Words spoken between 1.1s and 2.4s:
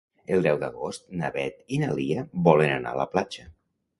na Beth i na Lia